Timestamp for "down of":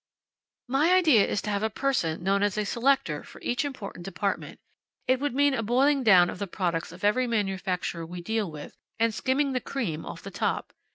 6.01-6.39